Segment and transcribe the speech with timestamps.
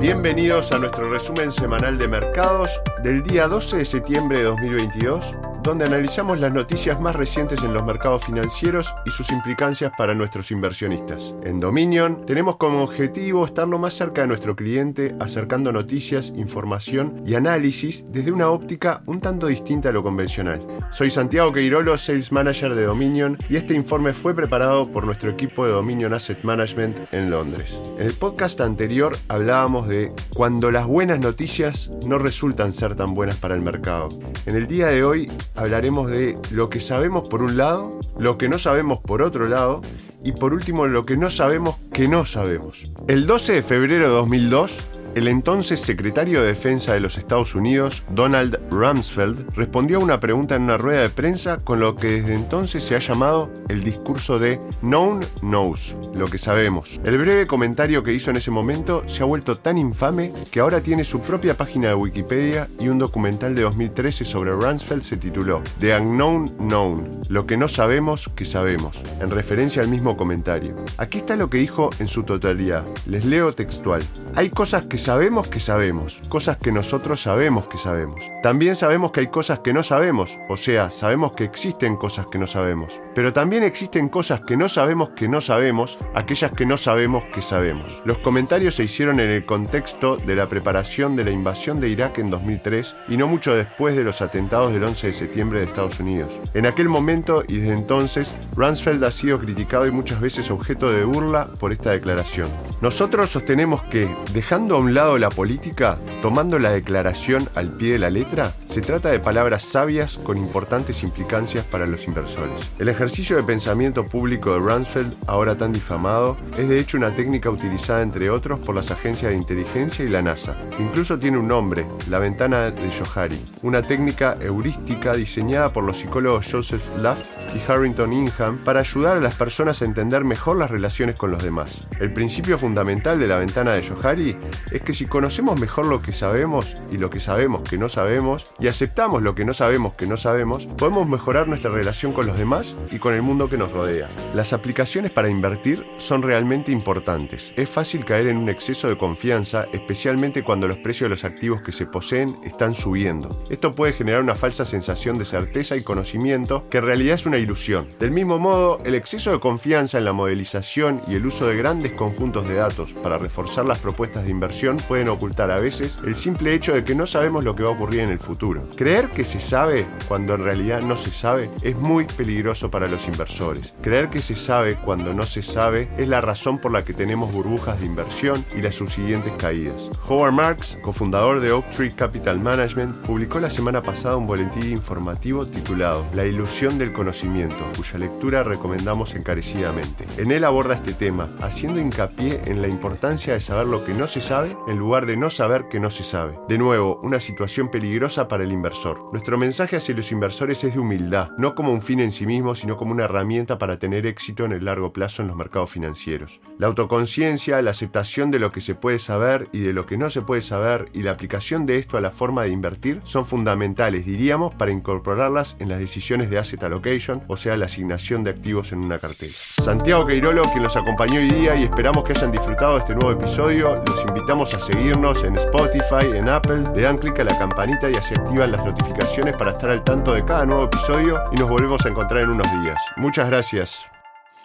[0.00, 5.34] Bienvenidos a nuestro resumen semanal de mercados del día 12 de septiembre de 2022,
[5.68, 10.50] donde analizamos las noticias más recientes en los mercados financieros y sus implicancias para nuestros
[10.50, 11.34] inversionistas.
[11.44, 17.22] En Dominion tenemos como objetivo estar lo más cerca de nuestro cliente, acercando noticias, información
[17.26, 20.66] y análisis desde una óptica un tanto distinta a lo convencional.
[20.90, 25.66] Soy Santiago Queirolo, Sales Manager de Dominion, y este informe fue preparado por nuestro equipo
[25.66, 27.78] de Dominion Asset Management en Londres.
[27.98, 33.36] En el podcast anterior hablábamos de cuando las buenas noticias no resultan ser tan buenas
[33.36, 34.08] para el mercado.
[34.46, 38.48] En el día de hoy hablaremos de lo que sabemos por un lado, lo que
[38.48, 39.80] no sabemos por otro lado
[40.24, 42.84] y por último lo que no sabemos que no sabemos.
[43.08, 44.76] El 12 de febrero de 2002,
[45.14, 50.56] el entonces secretario de Defensa de los Estados Unidos, Donald Rumsfeld, respondió a una pregunta
[50.56, 54.38] en una rueda de prensa con lo que desde entonces se ha llamado el discurso
[54.38, 57.00] de Known Knows, lo que sabemos.
[57.04, 60.80] El breve comentario que hizo en ese momento se ha vuelto tan infame que ahora
[60.80, 65.62] tiene su propia página de Wikipedia y un documental de 2013 sobre Rumsfeld se tituló
[65.80, 70.76] The Unknown Known, lo que no sabemos que sabemos, en referencia al mismo comentario.
[70.96, 72.84] Aquí está lo que dijo en su totalidad.
[73.06, 74.02] Les leo textual.
[74.34, 78.30] Hay cosas que sabemos que sabemos, cosas que nosotros sabemos que sabemos.
[78.42, 82.36] También sabemos que hay cosas que no sabemos, o sea, sabemos que existen cosas que
[82.36, 83.00] no sabemos.
[83.14, 87.40] Pero también existen cosas que no sabemos que no sabemos, aquellas que no sabemos que
[87.40, 88.02] sabemos.
[88.04, 92.18] Los comentarios se hicieron en el contexto de la preparación de la invasión de Irak
[92.18, 96.00] en 2003 y no mucho después de los atentados del 11 de septiembre de Estados
[96.00, 96.38] Unidos.
[96.52, 101.04] En aquel momento y desde entonces, Rumsfeld ha sido criticado y muchas veces objeto de
[101.04, 102.48] burla por esta declaración.
[102.82, 107.98] Nosotros sostenemos que, dejando a un lado la política, tomando la declaración al pie de
[107.98, 112.72] la letra, se trata de palabras sabias con importantes implicancias para los inversores.
[112.78, 117.50] El ejercicio de pensamiento público de Rumsfeld, ahora tan difamado, es de hecho una técnica
[117.50, 120.56] utilizada entre otros por las agencias de inteligencia y la NASA.
[120.78, 126.46] Incluso tiene un nombre, la ventana de Johari, una técnica heurística diseñada por los psicólogos
[126.50, 127.24] Joseph Luft
[127.54, 131.42] y Harrington Ingham para ayudar a las personas a entender mejor las relaciones con los
[131.42, 131.88] demás.
[132.00, 134.36] El principio fundamental de la ventana de Johari
[134.70, 138.52] es que si conocemos mejor lo que sabemos y lo que sabemos que no sabemos,
[138.58, 142.38] y aceptamos lo que no sabemos que no sabemos, podemos mejorar nuestra relación con los
[142.38, 144.08] demás y con el mundo que nos rodea.
[144.34, 147.52] Las aplicaciones para invertir son realmente importantes.
[147.56, 151.62] Es fácil caer en un exceso de confianza, especialmente cuando los precios de los activos
[151.62, 153.42] que se poseen están subiendo.
[153.50, 157.38] Esto puede generar una falsa sensación de certeza y conocimiento que en realidad es una
[157.38, 157.88] ilusión.
[157.98, 161.94] Del mismo modo, el exceso de confianza en la modelización y el uso de grandes
[161.94, 166.54] conjuntos de datos para reforzar las propuestas de inversión pueden ocultar a veces el simple
[166.54, 168.66] hecho de que no sabemos lo que va a ocurrir en el futuro.
[168.76, 173.06] Creer que se sabe cuando en realidad no se sabe es muy peligroso para los
[173.06, 173.74] inversores.
[173.80, 177.32] Creer que se sabe cuando no se sabe es la razón por la que tenemos
[177.32, 179.90] burbujas de inversión y las subsiguientes caídas.
[180.08, 185.46] Howard Marks, cofundador de Oak Tree Capital Management, publicó la semana pasada un boletín informativo
[185.46, 190.06] titulado La ilusión del conocimiento, cuya lectura recomendamos encarecidamente.
[190.16, 194.06] En él aborda este tema, haciendo hincapié en la importancia de saber lo que no
[194.08, 196.38] se sabe en lugar de no saber que no se sabe.
[196.48, 199.08] De nuevo, una situación peligrosa para el inversor.
[199.12, 202.54] Nuestro mensaje hacia los inversores es de humildad, no como un fin en sí mismo,
[202.54, 206.40] sino como una herramienta para tener éxito en el largo plazo en los mercados financieros.
[206.58, 210.10] La autoconciencia, la aceptación de lo que se puede saber y de lo que no
[210.10, 214.04] se puede saber y la aplicación de esto a la forma de invertir son fundamentales,
[214.04, 218.72] diríamos, para incorporarlas en las decisiones de asset allocation, o sea, la asignación de activos
[218.72, 219.32] en una cartera.
[219.32, 223.12] Santiago Queirolo, quien los acompañó hoy día y esperamos que hayan disfrutado de este nuevo
[223.12, 224.04] episodio, los
[224.48, 228.14] invitamos a seguirnos en Spotify, en Apple, le dan clic a la campanita y así
[228.14, 231.88] activan las notificaciones para estar al tanto de cada nuevo episodio y nos volvemos a
[231.88, 232.80] encontrar en unos días.
[232.96, 233.84] Muchas gracias.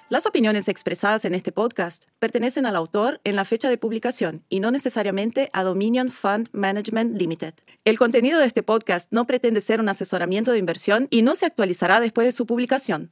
[0.09, 4.59] Las opiniones expresadas en este podcast pertenecen al autor en la fecha de publicación y
[4.59, 7.53] no necesariamente a Dominion Fund Management Limited.
[7.85, 11.45] El contenido de este podcast no pretende ser un asesoramiento de inversión y no se
[11.45, 13.11] actualizará después de su publicación.